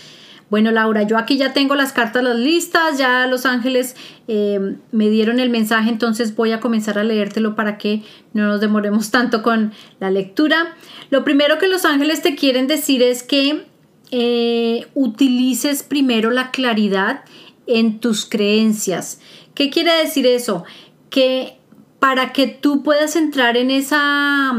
[0.52, 3.96] Bueno, Laura, yo aquí ya tengo las cartas listas, ya Los Ángeles
[4.28, 8.02] eh, me dieron el mensaje, entonces voy a comenzar a leértelo para que
[8.34, 10.76] no nos demoremos tanto con la lectura.
[11.08, 13.64] Lo primero que Los Ángeles te quieren decir es que
[14.10, 17.24] eh, utilices primero la claridad
[17.66, 19.22] en tus creencias.
[19.54, 20.64] ¿Qué quiere decir eso?
[21.08, 21.56] Que
[21.98, 24.52] para que tú puedas entrar en esa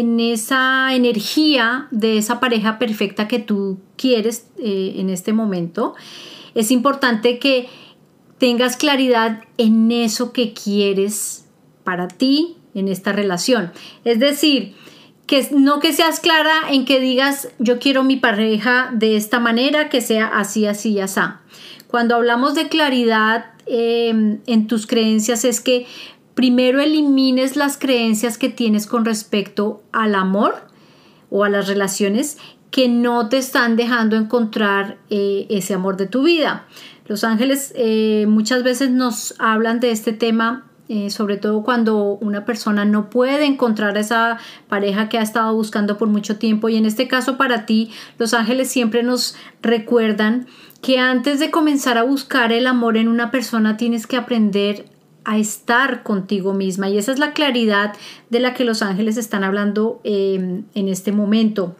[0.00, 5.94] en esa energía de esa pareja perfecta que tú quieres eh, en este momento,
[6.56, 7.68] es importante que
[8.38, 11.44] tengas claridad en eso que quieres
[11.84, 13.72] para ti en esta relación.
[14.04, 14.74] Es decir,
[15.26, 19.88] que no que seas clara en que digas yo quiero mi pareja de esta manera,
[19.88, 21.20] que sea así, así y así.
[21.86, 25.86] Cuando hablamos de claridad em, en tus creencias es que
[26.34, 30.54] primero elimines las creencias que tienes con respecto al amor
[31.30, 32.38] o a las relaciones
[32.70, 36.66] que no te están dejando encontrar eh, ese amor de tu vida.
[37.06, 42.44] Los ángeles eh, muchas veces nos hablan de este tema, eh, sobre todo cuando una
[42.44, 46.68] persona no puede encontrar a esa pareja que ha estado buscando por mucho tiempo.
[46.68, 50.48] Y en este caso para ti, los ángeles siempre nos recuerdan
[50.82, 54.86] que antes de comenzar a buscar el amor en una persona tienes que aprender
[55.24, 56.88] a estar contigo misma.
[56.88, 57.94] Y esa es la claridad
[58.30, 61.76] de la que los ángeles están hablando em, en este momento.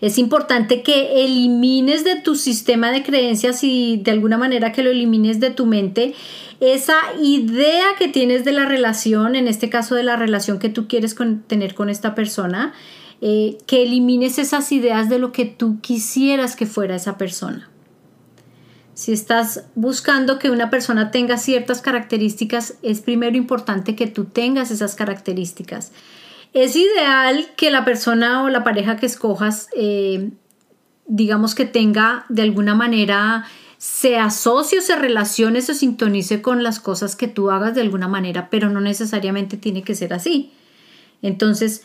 [0.00, 4.90] Es importante que elimines de tu sistema de creencias y de alguna manera que lo
[4.90, 6.14] elimines de tu mente
[6.60, 10.88] esa idea que tienes de la relación, en este caso de la relación que tú
[10.88, 11.16] quieres
[11.46, 12.72] tener con esta persona,
[13.20, 17.70] eh, que elimines esas ideas de lo que tú quisieras que fuera esa persona.
[18.94, 24.70] Si estás buscando que una persona tenga ciertas características, es primero importante que tú tengas
[24.70, 25.92] esas características.
[26.52, 30.30] Es ideal que la persona o la pareja que escojas, eh,
[31.06, 33.44] digamos que tenga de alguna manera,
[33.78, 38.06] se asocie o se relacione, se sintonice con las cosas que tú hagas de alguna
[38.06, 40.52] manera, pero no necesariamente tiene que ser así.
[41.20, 41.82] Entonces,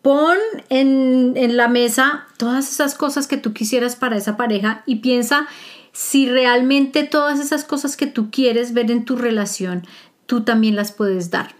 [0.00, 4.96] pon en, en la mesa todas esas cosas que tú quisieras para esa pareja y
[4.96, 5.48] piensa
[5.92, 9.86] si realmente todas esas cosas que tú quieres ver en tu relación,
[10.26, 11.54] tú también las puedes dar.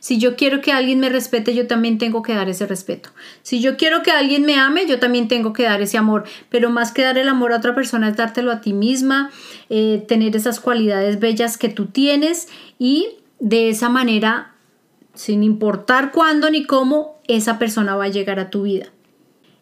[0.00, 3.10] Si yo quiero que alguien me respete, yo también tengo que dar ese respeto.
[3.42, 6.24] Si yo quiero que alguien me ame, yo también tengo que dar ese amor.
[6.48, 9.30] Pero más que dar el amor a otra persona es dártelo a ti misma,
[9.68, 13.08] eh, tener esas cualidades bellas que tú tienes y
[13.40, 14.54] de esa manera,
[15.14, 18.86] sin importar cuándo ni cómo, esa persona va a llegar a tu vida.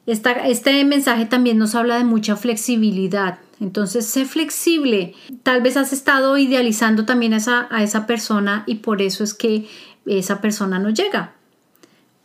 [0.07, 3.41] este mensaje también nos habla de mucha flexibilidad.
[3.61, 5.15] Entonces, sé flexible.
[5.43, 9.69] Tal vez has estado idealizando también a esa, persona y por eso es que
[10.07, 11.35] esa persona no llega.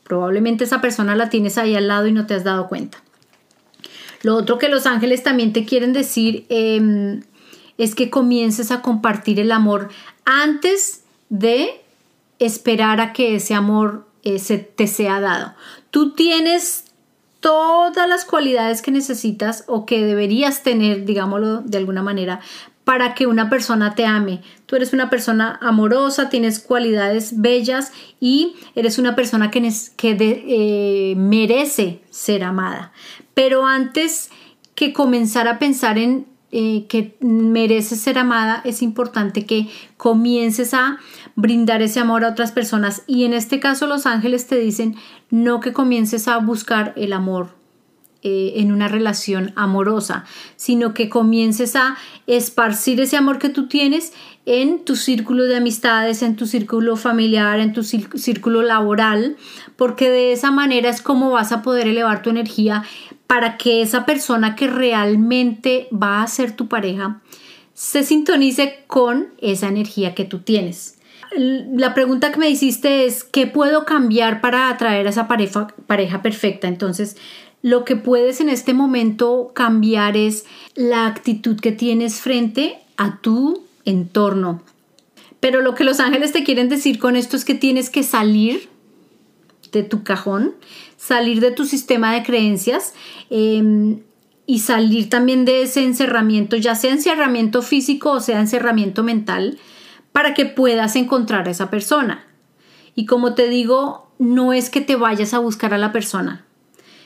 [0.03, 3.01] Probablemente esa persona la tienes ahí al lado y no te has dado cuenta.
[4.21, 7.23] Lo otro que los ángeles también te quieren decir em,
[7.77, 9.89] es que comiences a compartir el amor
[10.25, 11.81] antes de
[12.39, 15.53] esperar a que ese amor eh, se te sea dado.
[15.89, 16.85] Tú tienes
[17.43, 22.39] todas las cualidades que necesitas o que deberías tener, digámoslo de alguna manera,
[22.85, 24.41] para que una persona te ame.
[24.65, 27.91] Tú eres una persona amorosa, tienes cualidades bellas
[28.21, 30.15] y eres una persona que, que
[30.47, 32.93] eh, merece ser amada.
[33.33, 34.29] Pero antes
[34.73, 36.25] que comenzar a pensar en
[36.55, 40.99] eh, que mereces ser amada, es importante que comiences a
[41.35, 43.01] brindar ese amor a otras personas.
[43.07, 44.95] Y en este caso los ángeles te dicen
[45.31, 47.55] no que comiences a buscar el amor
[48.21, 50.25] eh, en una relación amorosa,
[50.55, 51.97] sino que comiences a
[52.27, 54.13] esparcir ese amor que tú tienes
[54.45, 59.37] en tu círculo de amistades, en tu círculo familiar, en tu círculo laboral,
[59.75, 62.83] porque de esa manera es como vas a poder elevar tu energía
[63.33, 67.19] para que esa persona que realmente va a ser tu pareja
[67.73, 70.99] se sintonice con esa energía que tú tienes.
[71.35, 76.21] La pregunta que me hiciste es, ¿qué puedo cambiar para atraer a esa pareja, pareja
[76.21, 76.67] perfecta?
[76.67, 77.17] Entonces,
[77.63, 83.63] lo que puedes en este momento cambiar es la actitud que tienes frente a tu
[83.83, 84.61] entorno.
[85.39, 88.69] Pero lo que los ángeles te quieren decir con esto es que tienes que salir
[89.73, 90.55] de tu cajón,
[90.95, 92.93] salir de tu sistema de creencias
[93.29, 93.99] em,
[94.45, 99.57] y salir también de ese encerramiento, ya sea encerramiento físico o sea encerramiento mental,
[100.13, 102.25] para que puedas encontrar a esa persona.
[102.95, 106.45] Y como te digo, no es que te vayas a buscar a la persona,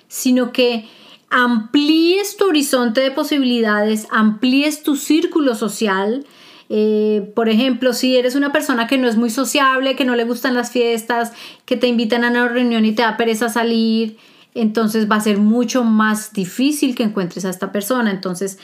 [0.07, 0.87] sino que
[1.29, 6.25] amplíes tu horizonte de posibilidades, amplíes tu círculo social.
[6.69, 10.25] Eh, por ejemplo, si eres una persona que no es muy sociable, que no le
[10.25, 11.31] gustan las fiestas,
[11.65, 14.17] que te invitan a una reunión y te da pereza salir,
[14.53, 18.11] entonces va a ser mucho más difícil que encuentres a esta persona.
[18.11, 18.57] Entonces,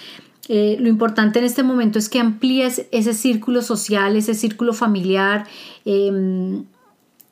[0.49, 5.45] eh, lo importante en este momento es que amplíes ese círculo social, ese círculo familiar.
[5.86, 6.66] Em,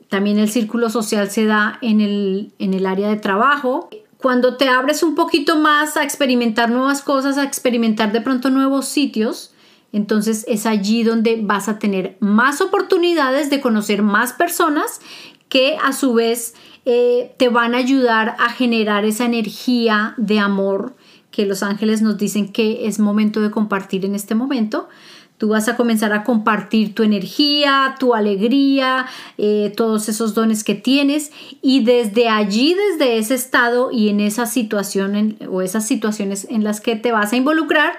[0.10, 3.90] también el círculo social se da en el, en el área de trabajo.
[4.18, 8.86] Cuando te abres un poquito más a experimentar nuevas cosas, a experimentar de pronto nuevos
[8.88, 9.54] sitios,
[9.94, 15.02] entonces es allí donde vas a tener más oportunidades de conocer más personas
[15.50, 16.54] que a su vez
[16.86, 20.96] eh, te van a ayudar a generar esa energía de amor
[21.30, 24.90] que los ángeles nos dicen que es momento de compartir en este momento.
[25.38, 30.76] Tú vas a comenzar a compartir tu energía, tu alegría, eh, todos esos dones que
[30.76, 31.32] tienes
[31.62, 36.80] y desde allí, desde ese estado y en esa situación o esas situaciones en las
[36.80, 37.94] que te vas a involucrar,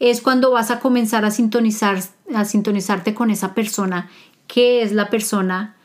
[0.00, 1.98] es cuando vas a comenzar a sintonizar,
[2.34, 4.10] a sintonizarte con esa persona
[4.46, 5.76] que es la persona,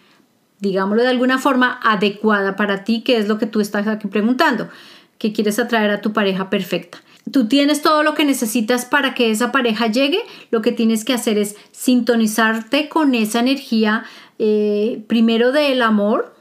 [0.60, 4.70] digámoslo de alguna forma, adecuada para ti, que es lo que tú estás aquí preguntando,
[5.18, 7.00] que quieres atraer a tu pareja perfecta.
[7.32, 11.14] Tú tienes todo lo que necesitas para que esa pareja llegue, lo que tienes que
[11.14, 14.04] hacer es sintonizarte con esa energía,
[14.40, 16.34] eh, primero del amor,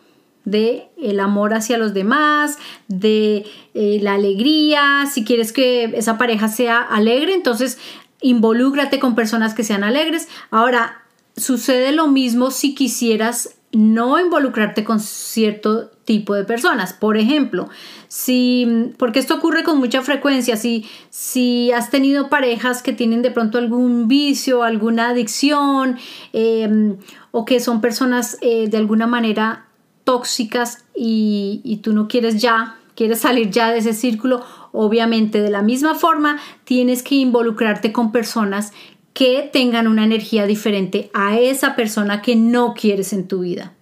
[0.45, 6.49] de el amor hacia los demás, de eh, la alegría, si quieres que esa pareja
[6.49, 7.79] sea alegre, entonces
[8.21, 10.29] involúcrate con personas que sean alegres.
[10.51, 11.03] Ahora,
[11.37, 16.93] sucede lo mismo si quisieras no involucrarte con cierto tipo de personas.
[16.93, 17.69] Por ejemplo,
[18.09, 23.31] si, porque esto ocurre con mucha frecuencia, si, si has tenido parejas que tienen de
[23.31, 25.99] pronto algún vicio, alguna adicción,
[26.33, 26.97] em,
[27.31, 29.67] o que son personas eh, de alguna manera
[30.05, 35.63] tóxicas y, tú no quieres ya quieres salir ya de ese círculo, obviamente de la
[35.63, 38.73] misma forma tienes que involucrarte con personas
[39.15, 43.73] que tengan una energía diferente a esa persona que no quieres en tu vida.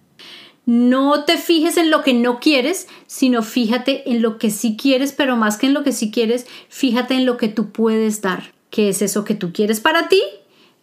[0.65, 5.13] No te fijes en lo que no quieres, sino fíjate en lo que sí quieres,
[5.13, 8.53] pero más que en lo que sí quieres, fíjate en lo que tú puedes dar.
[8.69, 10.21] ¿Qué es eso que tú quieres para ti?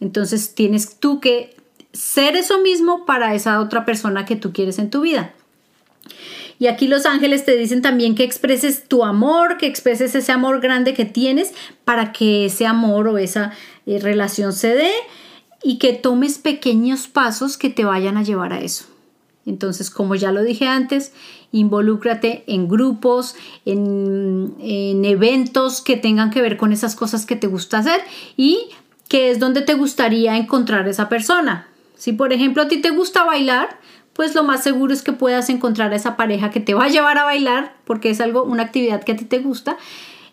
[0.01, 1.57] Entonces tienes tú que
[1.97, 5.33] ser eso mismo para esa otra persona que tú quieres en tu vida.
[6.59, 10.61] Y aquí los ángeles te dicen también que expreses tu amor, que expreses ese amor
[10.61, 11.53] grande que tienes
[11.85, 13.53] para que ese amor o esa
[13.85, 14.93] eh, relación se dé
[15.63, 18.87] y que tomes pequeños pasos que te vayan a llevar a eso.
[19.45, 21.13] Entonces, como ya lo dije antes,
[21.53, 27.47] involúcrate en grupos, en, en, eventos que tengan que ver con esas cosas que te
[27.47, 28.01] gusta hacer
[28.37, 28.59] y
[29.09, 31.69] que es donde te gustaría encontrar esa persona.
[31.97, 33.81] Si por ejemplo a ti te gusta bailar,
[34.13, 36.89] pues lo más seguro es que puedas encontrar a esa pareja que te va a
[36.89, 39.77] llevar a bailar, porque es algo, una actividad que a ti te gusta.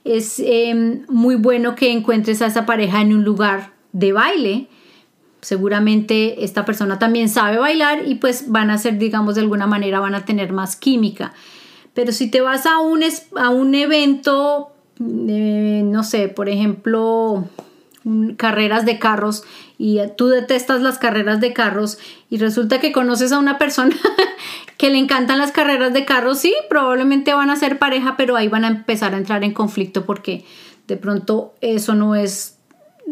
[0.06, 4.68] Es em, muy bueno que encuentres a esa pareja en un lugar de baile.
[5.42, 10.00] Seguramente esta persona también sabe bailar y pues van a ser, digamos, de alguna manera
[10.00, 11.34] van a tener más química.
[11.94, 13.04] Pero si te vas a un,
[13.36, 17.50] a un evento, eh, no sé, por ejemplo,
[18.38, 19.44] carreras de carros
[19.78, 21.98] y tú detestas las carreras de carros
[22.30, 23.96] y resulta que conoces a una persona
[24.78, 28.48] que le encantan las carreras de carros, sí, probablemente van a ser pareja, pero ahí
[28.48, 30.46] van a empezar a entrar en conflicto porque
[30.88, 32.58] de pronto eso no es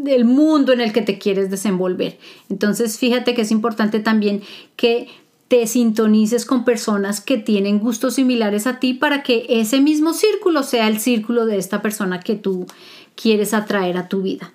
[0.06, 2.18] el mundo en el que te quieres desenvolver.
[2.50, 4.42] Entonces, fíjate que es importante también
[4.76, 5.08] que
[5.48, 10.64] te sintonices con personas que tienen gustos similares a ti para que ese mismo círculo
[10.64, 12.68] sea el círculo de esta persona que tú
[13.16, 14.54] quieres atraer a tu vida.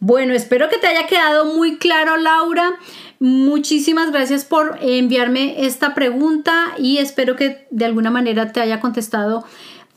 [0.00, 2.78] Bueno, espero que te haya quedado muy claro, Laura.
[3.18, 9.44] Muchísimas gracias por enviarme esta pregunta y espero que de alguna manera te haya contestado,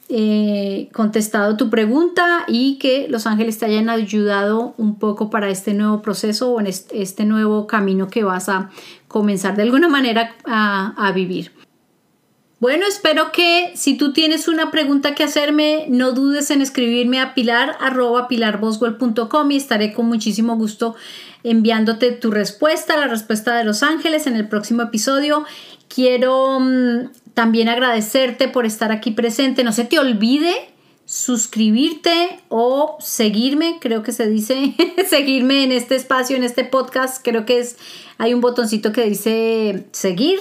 [0.08, 5.74] eh, contestado tu pregunta y que los ángeles te hayan ayudado un poco para este
[5.74, 8.70] nuevo proceso o en este, nuevo camino que vas a
[9.10, 11.59] comenzar de alguna manera a vivir.
[12.60, 17.34] Bueno, espero que si tú tienes una pregunta que hacerme, no dudes en escribirme a
[17.34, 17.78] pilar
[19.54, 20.96] y estaré con muchísimo gusto
[21.46, 25.46] enviándote tu respuesta, la respuesta de los ángeles en el próximo episodio.
[25.88, 29.64] Quiero mm, también agradecerte por estar aquí presente.
[29.64, 30.54] No se te olvide
[31.06, 34.76] suscribirte o seguirme, creo que se dice
[35.08, 37.78] seguirme en este espacio, en este podcast, creo que es
[38.18, 40.40] hay un botoncito que dice seguir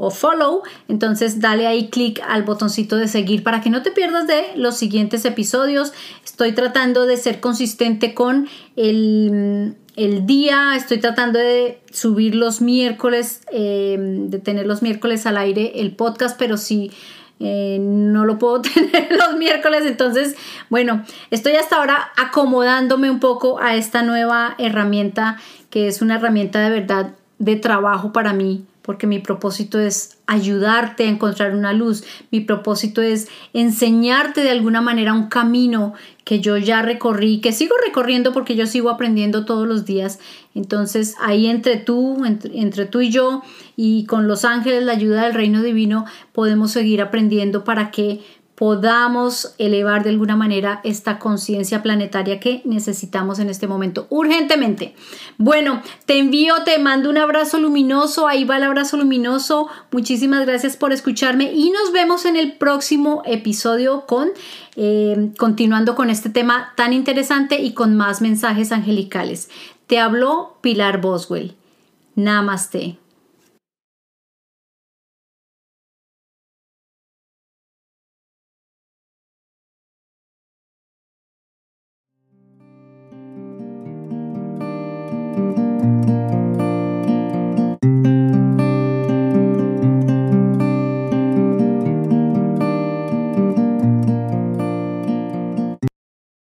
[0.00, 4.28] o follow, entonces dale ahí clic al botoncito de seguir para que no te pierdas
[4.28, 5.92] de los siguientes episodios.
[6.24, 14.30] Estoy tratando de ser consistente con el, día, estoy tratando de subir los miércoles, em,
[14.30, 16.92] de tener los miércoles al aire el podcast, pero si
[17.40, 20.36] eh, no lo puedo tener los miércoles, entonces,
[20.70, 25.38] bueno, estoy hasta ahora acomodándome un poco a esta nueva herramienta
[25.70, 31.04] que es una herramienta de verdad de trabajo para mí porque mi propósito es ayudarte
[31.04, 35.92] a encontrar una luz, mi propósito es enseñarte de alguna manera un camino
[36.24, 40.20] que yo ya recorrí, que sigo recorriendo porque yo sigo aprendiendo todos los días.
[40.54, 43.42] Entonces ahí entre tú, entre, entre tú y yo
[43.76, 48.22] y con los ángeles, la ayuda del reino divino, podemos seguir aprendiendo para que
[48.58, 54.96] podamos elevar de alguna manera esta conciencia planetaria que necesitamos en este momento urgentemente.
[55.36, 60.76] Bueno, te envío, te mando un abrazo luminoso, ahí va el abrazo luminoso, muchísimas gracias
[60.76, 64.30] por escucharme y nos vemos en el próximo episodio con
[64.74, 69.50] eh, continuando con este tema tan interesante y con más mensajes angelicales.
[69.86, 71.54] Te habló Pilar Boswell.
[72.16, 72.98] Namaste.